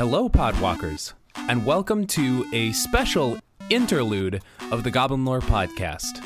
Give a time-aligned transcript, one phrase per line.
[0.00, 3.36] Hello, Podwalkers, and welcome to a special
[3.68, 4.40] interlude
[4.72, 6.24] of the Goblin Lore Podcast.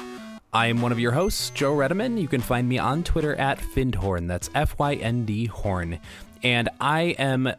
[0.53, 2.17] I am one of your hosts, Joe Redeman.
[2.17, 4.29] You can find me on Twitter at Fyndhorn.
[4.29, 5.99] That's F Y N D Horn.
[6.45, 7.53] And I am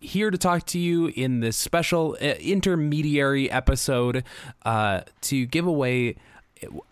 [0.00, 4.24] here to talk to you in this special uh, intermediary episode
[4.64, 6.16] uh, to give away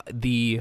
[0.09, 0.61] the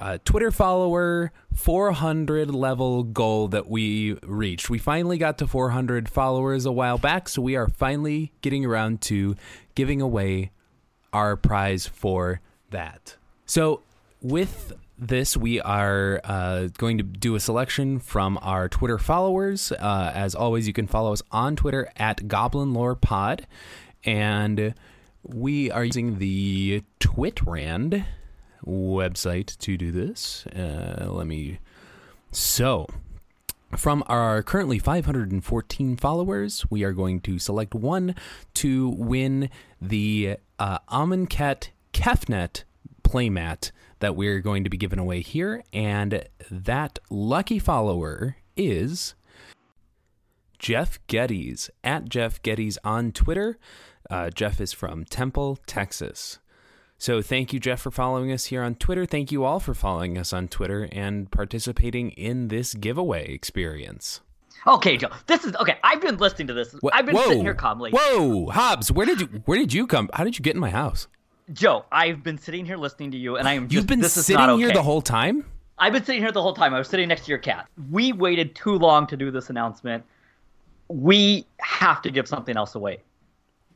[0.00, 4.68] uh, Twitter follower 400 level goal that we reached.
[4.68, 9.00] We finally got to 400 followers a while back, so we are finally getting around
[9.02, 9.36] to
[9.74, 10.50] giving away
[11.12, 13.16] our prize for that.
[13.46, 13.82] So,
[14.20, 19.72] with this, we are uh, going to do a selection from our Twitter followers.
[19.72, 23.46] Uh, as always, you can follow us on Twitter at Goblin Lore Pod,
[24.04, 24.74] and
[25.22, 28.04] we are using the Twitrand
[28.66, 30.46] website to do this.
[30.48, 31.58] Uh, let me.
[32.32, 32.86] So,
[33.76, 38.14] from our currently 514 followers, we are going to select one
[38.54, 39.50] to win
[39.80, 42.64] the uh, Amonkhet Kefnet
[43.02, 45.62] playmat that we're going to be giving away here.
[45.72, 49.14] And that lucky follower is
[50.58, 53.58] Jeff Geddes at Jeff Geddes on Twitter.
[54.10, 56.38] Uh, Jeff is from Temple, Texas.
[56.98, 59.04] So thank you, Jeff, for following us here on Twitter.
[59.04, 64.20] Thank you all for following us on Twitter and participating in this giveaway experience.
[64.66, 65.08] Okay, Joe.
[65.26, 65.78] This is okay.
[65.84, 66.74] I've been listening to this.
[66.82, 67.92] Wha- I've been whoa, sitting here calmly.
[67.92, 70.10] Whoa, Hobbs, where did you where did you come?
[70.14, 71.06] How did you get in my house?
[71.52, 73.64] Joe, I've been sitting here listening to you, and I am.
[73.68, 74.64] Just, You've been this is sitting not okay.
[74.64, 75.44] here the whole time.
[75.78, 76.74] I've been sitting here the whole time.
[76.74, 77.68] I was sitting next to your cat.
[77.92, 80.02] We waited too long to do this announcement.
[80.88, 83.02] We have to give something else away.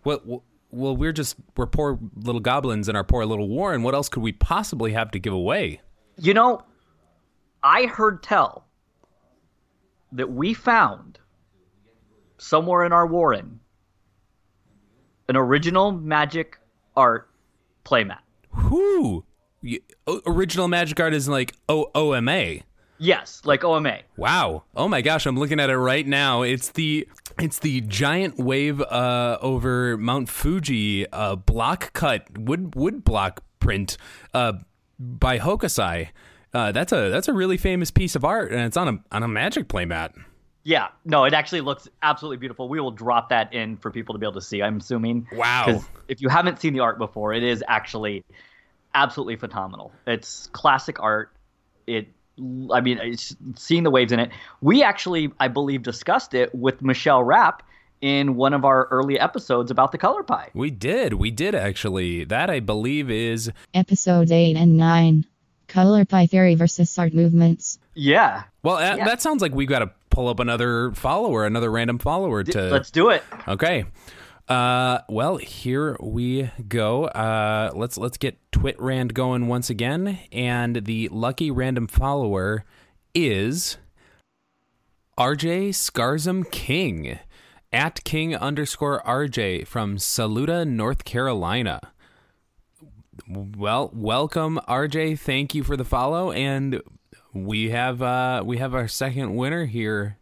[0.02, 0.26] What?
[0.26, 3.82] Well, well, we're just we're poor little goblins in our poor little warren.
[3.82, 5.80] What else could we possibly have to give away?
[6.16, 6.62] You know,
[7.62, 8.66] I heard tell
[10.12, 11.18] that we found
[12.38, 13.60] somewhere in our warren
[15.28, 16.58] an original magic
[16.96, 17.30] art
[17.84, 18.18] playmat.
[18.50, 19.24] Who?
[20.26, 22.60] Original magic art is like O OMA.
[23.02, 24.00] Yes, like OMA.
[24.18, 24.64] Wow.
[24.76, 26.42] Oh my gosh, I'm looking at it right now.
[26.42, 33.02] It's the it's the giant wave uh, over Mount Fuji uh, block cut wood wood
[33.02, 33.96] block print
[34.34, 34.52] uh,
[34.98, 36.08] by Hokusai.
[36.52, 39.22] Uh, that's a that's a really famous piece of art, and it's on a on
[39.22, 40.12] a magic playmat.
[40.62, 42.68] Yeah, no, it actually looks absolutely beautiful.
[42.68, 44.62] We will drop that in for people to be able to see.
[44.62, 45.26] I'm assuming.
[45.32, 45.64] Wow.
[45.64, 48.24] 'Cause If you haven't seen the art before, it is actually
[48.94, 49.90] absolutely phenomenal.
[50.06, 51.32] It's classic art.
[51.86, 52.08] It,
[52.72, 53.16] I mean,
[53.56, 54.30] seeing the waves in it.
[54.60, 57.62] We actually, I believe, discussed it with Michelle Rapp
[58.00, 60.48] in one of our early episodes about the color pie.
[60.54, 62.24] We did, we did actually.
[62.24, 65.26] That I believe is episode 8 and 9.
[65.68, 67.78] Color Pie Theory versus Art Movements.
[67.94, 68.78] Yeah, well.
[68.78, 69.04] That, Yeah.
[69.04, 72.90] that sounds like we've got to pull up another follower, another random follower to let's
[72.90, 73.22] do it.
[73.46, 73.84] Okay.
[74.50, 77.04] Uh, well, here we go.
[77.04, 82.64] Uh, let's let's get Twitrand going once again, and the lucky random follower
[83.14, 83.76] is
[85.16, 87.20] RJ Scarzum King
[87.72, 91.78] at King underscore RJ from Saluda, North Carolina.
[93.28, 95.20] Well, welcome RJ.
[95.20, 96.82] Thank you for the follow, and
[97.32, 100.16] we have uh we have our second winner here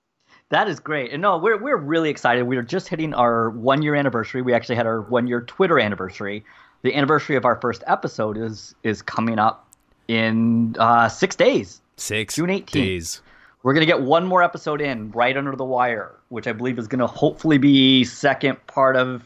[0.51, 1.13] That is great.
[1.13, 2.45] And no, we're we're really excited.
[2.45, 4.41] We are just hitting our one year anniversary.
[4.43, 6.45] We actually had our one year Twitter anniversary.
[6.83, 9.67] The anniversary of our first episode is is coming up
[10.09, 11.81] in uh, six days.
[11.97, 12.71] six June 18th.
[12.71, 13.23] days.
[13.63, 16.87] We're gonna get one more episode in right under the wire, which I believe is
[16.89, 19.25] gonna hopefully be second part of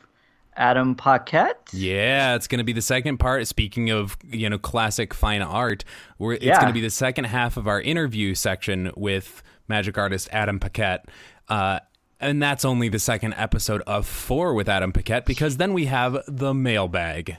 [0.57, 1.69] Adam Paquette.
[1.73, 3.47] Yeah, it's going to be the second part.
[3.47, 5.83] Speaking of, you know, classic fine art,
[6.19, 6.57] we're, it's Yeah.
[6.57, 11.07] going to be the second half of our interview section with magic artist Adam Paquette.
[11.49, 11.81] Uh,
[12.21, 16.19] and that's only the second episode of four with Adam Paquette because then we have
[16.29, 17.39] the mailbag.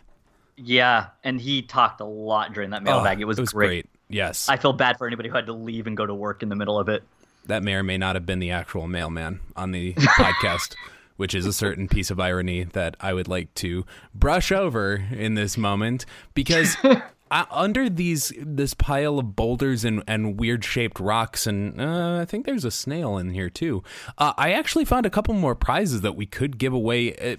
[0.58, 3.20] Yeah, and he talked a lot during that mailbag.
[3.20, 3.68] Oh, it was, it was great.
[3.68, 3.90] great.
[4.10, 4.50] Yes.
[4.50, 6.56] I feel bad for anybody who had to leave and go to work in the
[6.56, 7.04] middle of it.
[7.46, 10.76] that may or may not have been the actual mailman on the podcast,
[11.18, 15.36] which is a certain piece of irony that I would like to brush over in
[15.36, 16.76] this moment because
[17.34, 22.26] I, under these this pile of boulders and, and weird shaped rocks and uh, I
[22.26, 23.82] think there's a snail in here too.
[24.20, 27.16] Uh, I actually found a couple more prizes that we could give away.
[27.16, 27.38] Uh,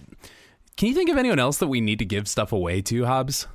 [0.76, 3.46] can you think of anyone else that we need to give stuff away to, Hobbs?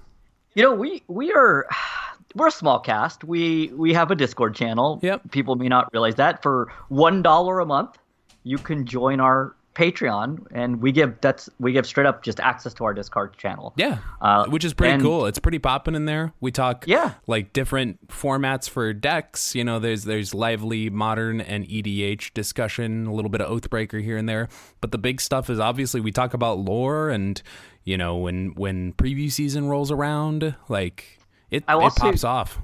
[0.56, 1.68] You know, we we are
[2.36, 3.26] we're a small cast.
[3.26, 5.00] We we have a Discord channel.
[5.04, 5.32] Yep.
[5.32, 6.42] People may not realize that.
[6.42, 7.98] For one dollar a month,
[8.44, 12.74] you can join our Patreon, and we give that's we give straight up just access
[12.74, 13.74] to our Discord channel.
[13.78, 15.26] Yeah, Uh, which is pretty and- cool.
[15.26, 16.34] It's pretty popping in there.
[16.42, 17.14] We talk Yeah.
[17.28, 19.56] like different formats for decks.
[19.56, 24.18] You know, there's there's lively modern and EDH discussion, a little bit of Oathbreaker here
[24.18, 24.50] and there.
[24.82, 27.42] But the big stuff is obviously we talk about lore and
[27.86, 32.60] you know when when preview season rolls around, like it it pops off.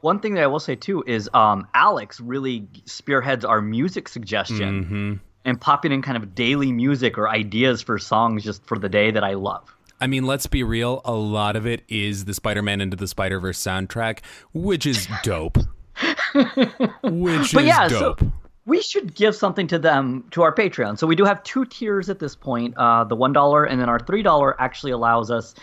[0.00, 4.84] One thing that I will say too is um, Alex really spearheads our music suggestion
[4.84, 8.88] hmm and popping in kind of daily music or ideas for songs just for the
[8.88, 9.74] day that I love.
[10.00, 11.00] I mean, let's be real.
[11.04, 14.18] A lot of it is the Spider-Man into the Spider-Verse soundtrack,
[14.52, 15.58] which is dope.
[16.34, 18.22] which But is yeah, so- dope.
[18.66, 20.98] we should give something to them to our Patreon.
[20.98, 22.74] So we do have two tiers at this point.
[22.76, 25.54] Uh, the one dollar and then our three dollar actually allows us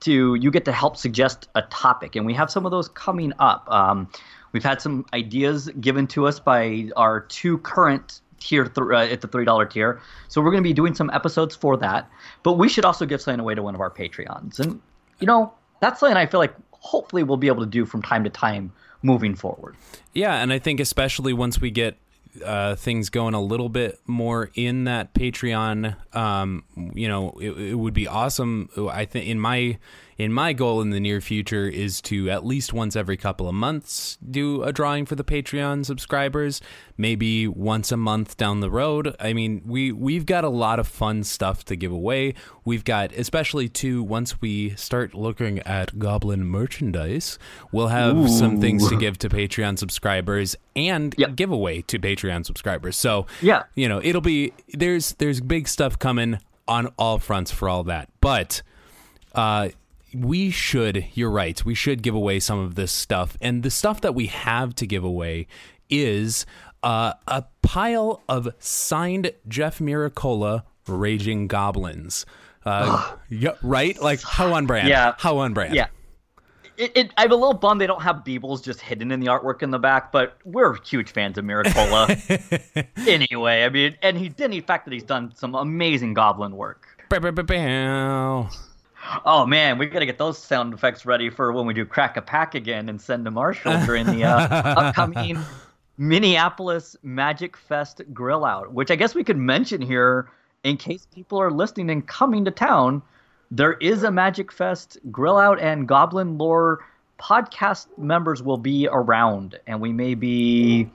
[0.00, 3.32] to you get to help suggest a topic, and we have some of those coming
[3.38, 3.70] up.
[3.70, 4.08] Um,
[4.52, 9.20] we've had some ideas given to us by our two current tier th- uh, at
[9.20, 10.00] the three dollar tier.
[10.28, 12.10] So we're going to be doing some episodes for that.
[12.42, 14.80] But we should also give something away to one of our Patreons, and
[15.20, 18.24] you know that's something I feel like hopefully we'll be able to do from time
[18.24, 18.72] to time
[19.02, 19.76] moving forward.
[20.12, 21.96] Yeah, and I think especially once we get
[22.44, 27.74] uh, things going a little bit more in that Patreon, um, you know, it, it
[27.74, 28.68] would be awesome.
[28.90, 29.78] I think in my
[30.22, 33.54] in my goal in the near future is to at least once every couple of
[33.54, 36.60] months do a drawing for the Patreon subscribers.
[36.96, 39.16] Maybe once a month down the road.
[39.18, 42.34] I mean, we we've got a lot of fun stuff to give away.
[42.64, 47.38] We've got especially too once we start looking at Goblin merchandise,
[47.72, 51.34] we'll have some things to give to Patreon subscribers and Yep.
[51.36, 52.96] giveaway to Patreon subscribers.
[52.96, 53.64] So Yeah.
[53.74, 56.38] you know, it'll be there's there's big stuff coming
[56.68, 58.08] on all fronts for all that.
[58.20, 58.62] But
[59.34, 59.70] uh
[60.14, 64.00] we should you're right we should give away some of this stuff and the stuff
[64.00, 65.46] that we have to give away
[65.88, 66.46] is
[66.82, 72.26] uh, a pile of signed jeff miracola raging goblins
[72.64, 75.14] uh, yeah, right like how on brand Yeah.
[75.18, 75.86] how on brand Yeah.
[76.78, 79.62] It, it, I'm a little bummed they don't have Beebles just hidden in the artwork
[79.62, 82.08] in the back, but we're huge fans of Miracola.
[83.06, 86.86] anyway, I mean, and he did the fact that he's done some amazing goblin work.
[87.10, 88.48] Bow, bow, bow, bow.
[89.24, 92.22] Oh man, we gotta get those sound effects ready for when we do crack a
[92.22, 94.38] pack again and send to Marshall during the uh,
[94.78, 95.38] upcoming
[95.98, 100.30] Minneapolis Magic Fest grill out, which I guess we could mention here
[100.64, 103.02] in case people are listening and coming to town.
[103.50, 106.84] There is a Magic Fest grill out, and Goblin Lore
[107.18, 110.90] podcast members will be around, and we may be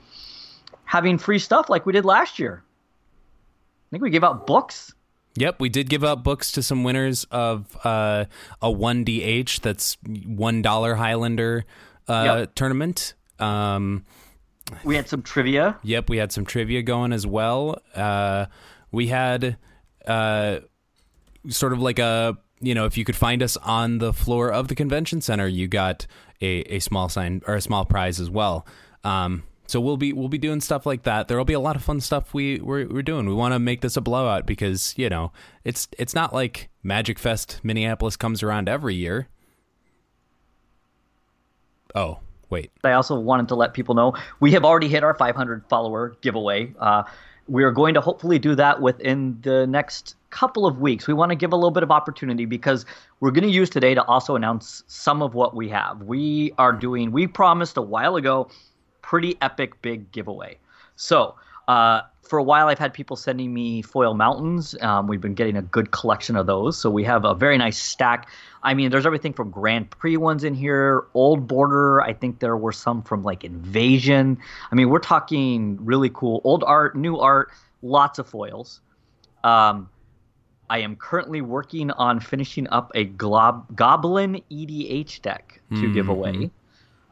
[0.84, 2.62] having free stuff like we did last year.
[2.64, 4.94] I think we gave out books.
[5.38, 8.24] Yep, we did give out books to some winners of uh,
[8.60, 11.64] a 1DH that's $1 Highlander
[12.08, 12.54] uh, Yep.
[12.54, 13.14] tournament.
[13.38, 14.04] Um,
[14.84, 15.78] We had some trivia.
[15.82, 17.80] Yep, we had some trivia going as well.
[17.94, 18.46] Uh,
[18.90, 19.56] we had
[20.06, 20.60] uh,
[21.48, 24.68] sort of like a you know if you could find us on the floor of
[24.68, 26.06] the convention center, you got
[26.40, 28.66] a, a small sign or a small prize as well.
[29.04, 31.28] Um, so we'll be we'll be doing stuff like that.
[31.28, 33.26] There will be a lot of fun stuff we we're, we're doing.
[33.26, 35.30] We want to make this a blowout because you know
[35.62, 39.28] it's it's not like Magic Fest Minneapolis comes around every year.
[41.94, 45.66] Oh wait, I also wanted to let people know we have already hit our 500
[45.68, 46.72] follower giveaway.
[46.78, 47.02] Uh,
[47.46, 51.06] we are going to hopefully do that within the next couple of weeks.
[51.06, 52.84] We want to give a little bit of opportunity because
[53.20, 56.02] we're going to use today to also announce some of what we have.
[56.02, 58.50] We are doing, we promised a while ago,
[59.08, 60.58] pretty epic big giveaway.
[60.96, 61.34] So,
[61.66, 64.76] uh, for a while, I've had people sending me foil mountains.
[64.82, 66.76] Um, we've been getting a good collection of those.
[66.76, 68.28] So we have a very nice stack.
[68.62, 72.02] I mean, there's everything from Grand Prix ones in here, Old Border.
[72.02, 74.36] I think there were some from like Invasion.
[74.70, 77.50] I mean, we're talking really cool old art, new art,
[77.80, 78.82] lots of foils.
[79.42, 79.88] Um,
[80.68, 86.50] I am currently working on finishing up a glob- Goblin EDH deck to give away.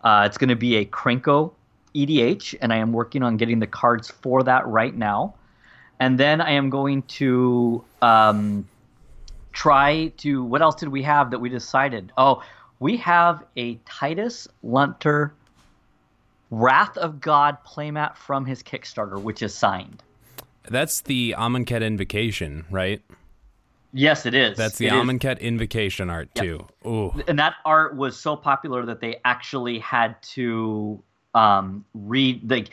[0.04, 1.52] Uh, it's going to be a Krenko
[1.96, 5.34] EDH, and I am working on getting the cards for that right now.
[5.98, 8.68] And then I am going to um,
[9.52, 10.44] try to.
[10.44, 12.12] What else did we have that we decided?
[12.18, 12.42] Oh,
[12.78, 15.32] we have a Titus Lunter
[16.50, 20.02] Wrath of God playmat from his Kickstarter, which is signed.
[20.68, 23.02] that's the Amonkhet Invocation, right?
[23.92, 24.58] Yes, it is.
[24.58, 25.00] That's the It is.
[25.00, 26.66] Amonkhet Invocation art too.
[26.86, 27.14] Ooh.
[27.26, 31.02] and that art was so popular that they actually had to
[31.36, 32.70] um, read like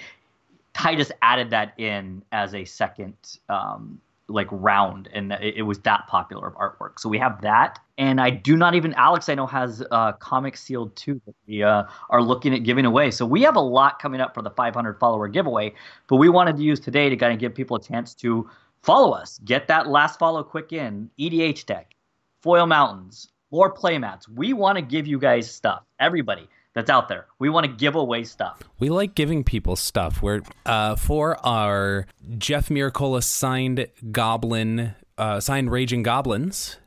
[0.74, 3.14] Titus added that in as a second
[3.50, 7.00] um, like round, and it, it was that popular of artwork.
[7.00, 10.58] So we have that, and I do not even Alex I know has uh, comic
[10.58, 13.12] sealed too that we uh, are looking at giving away.
[13.12, 15.74] So we have a lot coming up for the 500 follower giveaway,
[16.08, 18.50] but we wanted to use today to kind of give people a chance to
[18.82, 19.40] follow us.
[19.44, 21.10] Get that last follow quick in.
[21.20, 21.94] EDH Tech,
[22.42, 24.28] Foil Mountains, or Playmats.
[24.28, 25.84] We want to give you guys stuff.
[26.00, 27.28] Everybody that's out there.
[27.40, 28.62] We want to give away stuff.
[28.80, 30.22] We like giving people stuff.
[30.22, 32.06] We're uh, for our
[32.38, 36.78] Jeff Miracola signed Goblin, uh, signed Raging Goblins.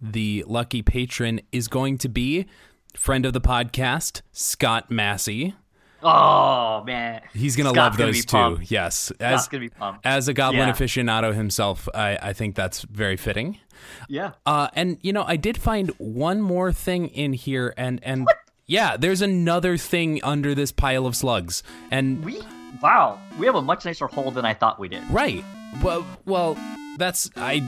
[0.00, 2.46] The lucky patron is going to be
[2.94, 5.54] friend of the podcast, Scott Massey.
[6.00, 8.30] Oh man, he's gonna Scott's love those two.
[8.36, 8.70] pumped.
[8.70, 10.06] Yes, Scott's as gonna be pumped.
[10.06, 10.72] as a goblin Yeah.
[10.72, 13.58] aficionado himself, I, I think that's very fitting.
[14.08, 14.32] Yeah.
[14.46, 18.28] Uh, and you know, I did find one more thing in here, and and
[18.68, 22.40] yeah, there's another thing under this pile of slugs, and We
[22.82, 25.02] wow, we have a much nicer hole than I thought we did.
[25.10, 25.44] right,
[25.82, 26.56] well, well,
[26.98, 27.62] that's I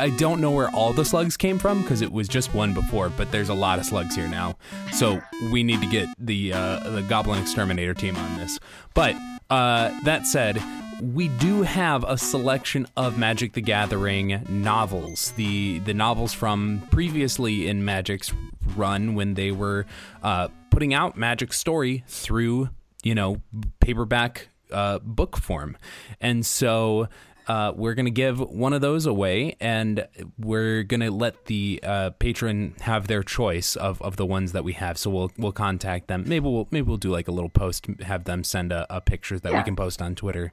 [0.00, 3.10] I don't know where all the slugs came from because it was just one before,
[3.10, 4.56] but there's a lot of slugs here now,
[4.92, 5.20] so
[5.52, 8.58] we need to get the uh, the goblin exterminator team on this.
[8.94, 9.14] But
[9.50, 10.60] uh, that said.
[11.02, 15.32] We do have a selection of Magic the Gathering novels.
[15.32, 18.32] The the novels from previously in Magic's
[18.74, 19.84] run when they were
[20.22, 22.70] uh, putting out Magic Story through
[23.02, 23.42] you know
[23.80, 25.76] paperback uh, book form,
[26.20, 27.08] and so
[27.46, 30.06] uh, we're gonna give one of those away, and
[30.38, 34.72] we're gonna let the uh, patron have their choice of, of the ones that we
[34.72, 34.96] have.
[34.96, 36.24] So we'll we'll contact them.
[36.26, 39.38] Maybe we'll maybe we'll do like a little post, have them send a, a picture
[39.38, 40.52] that we can post on Twitter,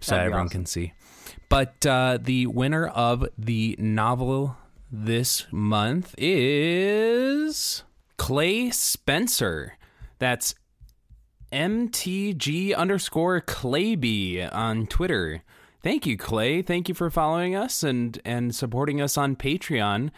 [0.00, 0.60] so That'd everyone awesome.
[0.60, 0.92] can see.
[1.48, 4.56] But uh, the winner of the novel
[4.90, 7.84] this month is
[8.16, 9.74] Clay Spencer.
[10.18, 10.54] That's
[11.52, 15.42] MTG underscore Clayby on Twitter.
[15.82, 16.62] Thank you, Clay.
[16.62, 20.10] Thank you for following us and and supporting us on Patreon.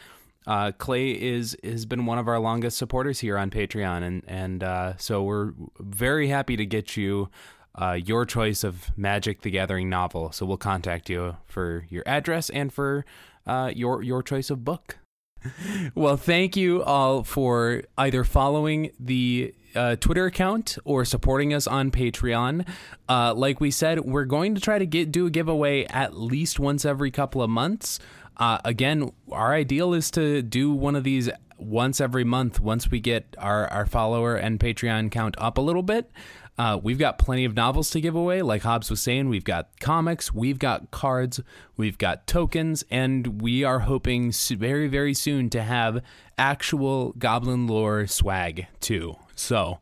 [0.46, 4.62] Uh, Clay is has been one of our longest supporters here on Patreon, and and
[4.64, 7.30] uh, so we're very happy to get you
[7.74, 10.32] uh, your choice of Magic: The Gathering novel.
[10.32, 13.04] So we'll contact you for your address and for
[13.46, 14.98] uh, your your choice of book.
[15.94, 21.90] Well, thank you all for either following the uh, Twitter account or supporting us on
[21.90, 22.66] Patreon.
[23.08, 26.60] Uh, like we said, we're going to try to get do a giveaway at least
[26.60, 27.98] once every couple of months.
[28.36, 33.00] Uh, again, our ideal is to do one of these once every month once we
[33.00, 36.10] get our, our follower and Patreon count up a little bit.
[36.58, 38.42] Uh, we've got plenty of novels to give away.
[38.42, 41.40] Like Hobbs was saying, we've got comics, we've got cards,
[41.76, 46.02] we've got tokens, and we are hoping very, very soon to have
[46.36, 49.16] actual Goblin lore swag too.
[49.34, 49.78] So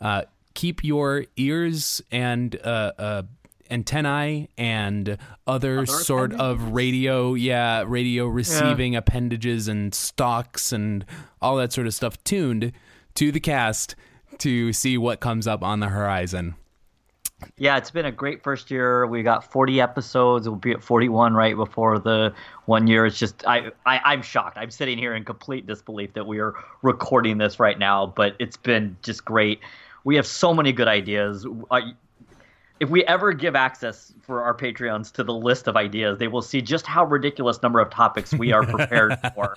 [0.00, 3.22] uh, keep your ears and uh, uh,
[3.70, 11.06] antennae and other, sort of radio, yeah, radio receiving appendages and stalks and
[11.40, 12.72] all that sort of stuff tuned
[13.14, 13.94] to the cast
[14.40, 16.54] to see what comes up on the horizon.
[17.56, 19.06] Yeah, it's been a great first year.
[19.06, 20.48] We got 40 episodes.
[20.48, 22.34] We'll be at 41 right before the
[22.66, 23.06] one year.
[23.06, 24.58] It's just I, I I'm shocked.
[24.58, 28.06] I'm sitting here in complete disbelief that we are recording this right now.
[28.06, 29.60] But it's been just great.
[30.04, 31.46] We have so many good ideas.
[31.70, 31.92] I,
[32.78, 36.42] if we ever give access for our Patreons to the list of ideas, they will
[36.42, 39.54] see just how ridiculous number of topics we are prepared for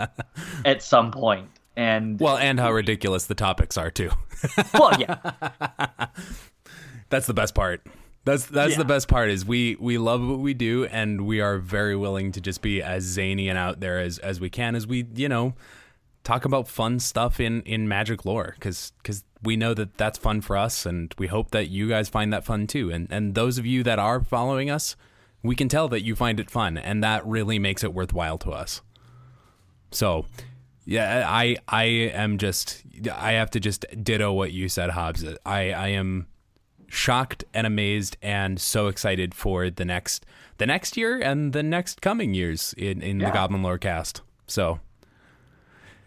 [0.66, 1.48] at some point.
[1.75, 4.12] And Well, and how ridiculous the topics are too.
[4.74, 5.15] well, yeah,
[7.10, 7.86] That's the best part.
[8.25, 8.77] That's that's Yeah.
[8.77, 12.32] the best part is we we love what we do and we are very willing
[12.34, 15.27] to just be as zany and out there as as we can as we you
[15.27, 15.56] know
[16.24, 20.39] talk about fun stuff in in magic lore because because we know that that's fun
[20.39, 23.58] for us and we hope that you guys find that fun too and and those
[23.58, 24.96] of you that are following us
[25.44, 28.51] we can tell that you find it fun and that really makes it worthwhile to
[28.51, 28.82] us
[29.92, 30.25] so
[30.86, 35.72] yeah i i am just i have to just ditto what you said hobbs i
[35.72, 36.28] i am
[36.88, 40.25] shocked and amazed and so excited for the next
[40.58, 44.80] the next year and the next coming years in in the goblin lore cast so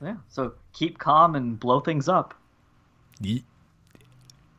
[0.03, 0.17] yeah.
[0.29, 2.35] So keep calm and blow things up.
[3.19, 3.45] Ye-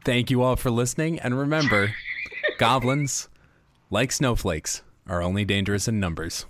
[0.03, 1.19] Thank you all for listening.
[1.19, 1.93] And remember,
[2.57, 3.29] goblins,
[3.91, 6.47] like snowflakes, are only dangerous in numbers.